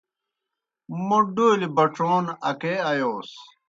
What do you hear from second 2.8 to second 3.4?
آیوس۔